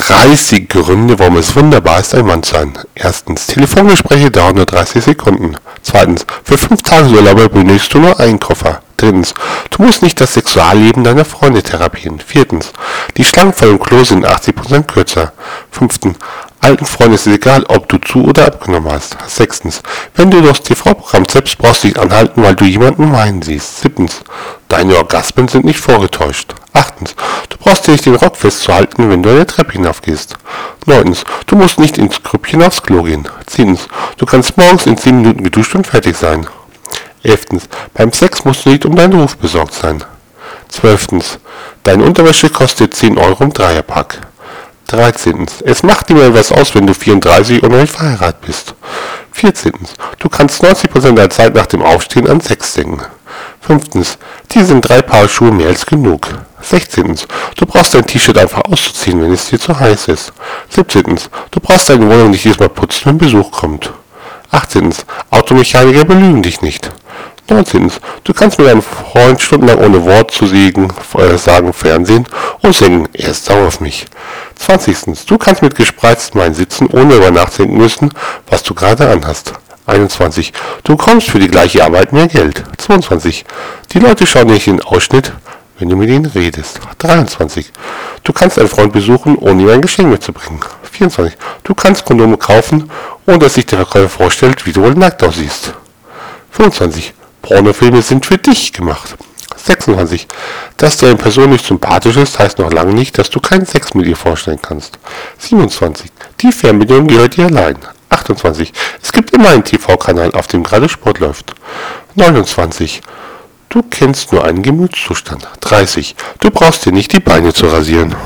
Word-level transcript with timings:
30 0.00 0.68
Gründe, 0.68 1.18
warum 1.18 1.36
es 1.36 1.54
wunderbar 1.54 2.00
ist, 2.00 2.14
ein 2.14 2.26
Mann 2.26 2.42
zu 2.42 2.54
sein. 2.54 2.72
Erstens, 2.94 3.46
Telefongespräche 3.46 4.30
dauern 4.30 4.56
nur 4.56 4.66
30 4.66 5.04
Sekunden. 5.04 5.56
Zweitens, 5.82 6.26
für 6.42 6.58
fünf 6.58 6.82
Tagesurlaube 6.82 7.48
benötigst 7.48 7.92
du 7.94 7.98
nur 7.98 8.18
einen 8.18 8.40
Koffer. 8.40 8.82
Drittens, 8.96 9.34
du 9.70 9.82
musst 9.82 10.02
nicht 10.02 10.20
das 10.20 10.34
Sexualleben 10.34 11.04
deiner 11.04 11.24
Freunde 11.24 11.62
therapieren. 11.62 12.20
Viertens, 12.20 12.72
die 13.16 13.24
Schlangen 13.24 13.52
vor 13.52 13.68
dem 13.68 13.78
Klo 13.78 14.02
sind 14.04 14.26
80% 14.26 14.84
kürzer. 14.84 15.32
Fünftens, 15.70 16.16
alten 16.60 16.86
Freunden 16.86 17.14
ist 17.14 17.26
es 17.26 17.34
egal, 17.34 17.64
ob 17.68 17.88
du 17.88 17.98
zu 17.98 18.24
oder 18.24 18.46
abgenommen 18.46 18.92
hast. 18.92 19.16
Sechstens, 19.26 19.82
wenn 20.14 20.30
du 20.30 20.40
das 20.40 20.62
TV-Programm 20.62 21.26
selbst 21.28 21.58
brauchst 21.58 21.84
du 21.84 21.88
dich 21.88 21.98
anhalten, 21.98 22.42
weil 22.42 22.54
du 22.54 22.64
jemanden 22.64 23.12
weinen 23.12 23.42
siehst. 23.42 23.80
Siebtens, 23.80 24.22
deine 24.68 24.96
Orgasmen 24.96 25.48
sind 25.48 25.64
nicht 25.64 25.80
vorgetäuscht. 25.80 26.54
Achtens, 26.72 27.16
du 27.48 27.56
brauchst 27.58 27.86
dir 27.86 27.92
nicht 27.92 28.06
den 28.06 28.14
Rock 28.14 28.36
festzuhalten, 28.36 29.10
wenn 29.10 29.22
du 29.22 29.30
eine 29.30 29.46
Treppe 29.46 29.72
hinaufgehst. 29.72 30.36
Neuntens, 30.86 31.24
du 31.46 31.56
musst 31.56 31.78
nicht 31.78 31.98
ins 31.98 32.22
Krüppchen 32.22 32.62
aufs 32.62 32.82
Klo 32.82 33.02
gehen. 33.02 33.28
Zehntens, 33.46 33.88
du 34.18 34.26
kannst 34.26 34.56
morgens 34.56 34.86
in 34.86 34.96
10 34.96 35.16
Minuten 35.16 35.44
geduscht 35.44 35.74
und 35.74 35.86
fertig 35.86 36.16
sein. 36.16 36.46
Elftens, 37.22 37.68
beim 37.94 38.12
Sex 38.12 38.44
musst 38.44 38.64
du 38.64 38.70
nicht 38.70 38.86
um 38.86 38.96
deinen 38.96 39.20
Ruf 39.20 39.36
besorgt 39.36 39.74
sein. 39.74 40.04
Zwölftens, 40.68 41.38
deine 41.82 42.04
Unterwäsche 42.04 42.48
kostet 42.48 42.94
10 42.94 43.18
Euro 43.18 43.44
im 43.44 43.52
Dreierpack. 43.52 44.20
13. 44.92 45.46
Es 45.64 45.82
macht 45.82 46.10
mal 46.10 46.34
was 46.34 46.50
aus, 46.50 46.74
wenn 46.74 46.86
du 46.86 46.94
34 46.94 47.62
und 47.62 47.72
noch 47.72 47.80
nicht 47.80 47.92
verheiratet 47.92 48.40
bist. 48.40 48.74
14. 49.32 49.72
Du 50.18 50.28
kannst 50.28 50.64
90% 50.64 51.14
der 51.14 51.30
Zeit 51.30 51.54
nach 51.54 51.66
dem 51.66 51.82
Aufstehen 51.82 52.28
an 52.28 52.40
Sex 52.40 52.74
denken. 52.74 53.00
5. 53.60 54.18
Dir 54.50 54.64
sind 54.64 54.80
drei 54.82 55.00
Paar 55.00 55.28
Schuhe 55.28 55.52
mehr 55.52 55.68
als 55.68 55.86
genug. 55.86 56.28
16. 56.62 57.20
Du 57.56 57.66
brauchst 57.66 57.94
dein 57.94 58.06
T-Shirt 58.06 58.36
einfach 58.36 58.62
auszuziehen, 58.64 59.22
wenn 59.22 59.32
es 59.32 59.48
dir 59.48 59.60
zu 59.60 59.78
heiß 59.78 60.08
ist. 60.08 60.32
17. 60.70 61.18
Du 61.50 61.60
brauchst 61.60 61.88
deine 61.88 62.06
Wohnung 62.06 62.30
nicht 62.30 62.44
jedes 62.44 62.58
Mal 62.58 62.68
putzen, 62.68 63.02
wenn 63.06 63.18
Besuch 63.18 63.50
kommt. 63.52 63.92
18. 64.50 64.92
Automechaniker 65.30 66.04
belügen 66.04 66.42
dich 66.42 66.60
nicht. 66.62 66.90
19. 67.50 67.90
Du 68.24 68.32
kannst 68.32 68.58
mit 68.58 68.68
deinem 68.68 68.82
Freund 68.82 69.40
stundenlang 69.40 69.78
ohne 69.84 70.04
Wort 70.04 70.30
zu 70.30 70.46
sägen, 70.46 70.92
äh, 71.18 71.36
sagen 71.36 71.72
Fernsehen 71.72 72.26
und 72.62 72.74
singen, 72.74 73.08
er 73.12 73.30
ist 73.30 73.44
sauer 73.44 73.66
auf 73.66 73.80
mich. 73.80 74.06
20. 74.56 75.26
Du 75.26 75.36
kannst 75.36 75.60
mit 75.60 75.74
gespreizten 75.74 76.40
Beinen 76.40 76.54
sitzen, 76.54 76.86
ohne 76.86 77.16
über 77.16 77.30
nachdenken 77.30 77.76
müssen, 77.76 78.10
was 78.48 78.62
du 78.62 78.74
gerade 78.74 79.10
anhast. 79.10 79.52
21. 79.86 80.52
Du 80.84 80.96
bekommst 80.96 81.30
für 81.30 81.40
die 81.40 81.48
gleiche 81.48 81.84
Arbeit 81.84 82.12
mehr 82.12 82.28
Geld. 82.28 82.62
22. 82.78 83.44
Die 83.92 83.98
Leute 83.98 84.26
schauen 84.26 84.46
nicht 84.46 84.68
in 84.68 84.76
den 84.76 84.86
Ausschnitt, 84.86 85.32
wenn 85.78 85.88
du 85.88 85.96
mit 85.96 86.08
ihnen 86.08 86.26
redest. 86.26 86.78
23. 86.98 87.72
Du 88.22 88.32
kannst 88.32 88.58
einen 88.58 88.68
Freund 88.68 88.92
besuchen, 88.92 89.36
ohne 89.36 89.62
ihm 89.62 89.68
ein 89.70 89.82
Geschenk 89.82 90.08
mitzubringen. 90.08 90.60
24. 90.92 91.36
Du 91.64 91.74
kannst 91.74 92.04
Kondome 92.04 92.36
kaufen, 92.36 92.90
ohne 93.26 93.38
dass 93.38 93.54
sich 93.54 93.66
der 93.66 93.78
Verkäufer 93.78 94.08
vorstellt, 94.08 94.64
wie 94.66 94.72
du 94.72 94.82
wohl 94.82 94.94
nackt 94.94 95.22
aussiehst. 95.24 95.74
25. 96.52 97.14
Pornofilme 97.42 98.02
sind 98.02 98.26
für 98.26 98.38
dich 98.38 98.72
gemacht. 98.72 99.16
26. 99.56 100.26
Dass 100.76 100.96
dir 100.96 101.08
eine 101.08 101.16
Person 101.16 101.50
nicht 101.50 101.66
sympathisch 101.66 102.16
ist, 102.16 102.38
heißt 102.38 102.58
noch 102.58 102.72
lange 102.72 102.94
nicht, 102.94 103.18
dass 103.18 103.30
du 103.30 103.40
keinen 103.40 103.66
Sex 103.66 103.94
mit 103.94 104.06
ihr 104.06 104.16
vorstellen 104.16 104.60
kannst. 104.62 104.98
27. 105.38 106.10
Die 106.40 106.52
Fernbedienung 106.52 107.08
gehört 107.08 107.36
dir 107.36 107.46
allein. 107.46 107.76
28. 108.08 108.72
Es 109.02 109.12
gibt 109.12 109.30
immer 109.30 109.50
einen 109.50 109.64
TV-Kanal, 109.64 110.32
auf 110.32 110.46
dem 110.46 110.62
gerade 110.62 110.88
Sport 110.88 111.18
läuft. 111.20 111.54
29. 112.14 113.02
Du 113.68 113.82
kennst 113.82 114.32
nur 114.32 114.44
einen 114.44 114.62
Gemütszustand. 114.62 115.46
30. 115.60 116.16
Du 116.40 116.50
brauchst 116.50 116.86
dir 116.86 116.92
nicht 116.92 117.12
die 117.12 117.20
Beine 117.20 117.52
zu 117.52 117.66
rasieren. 117.68 118.16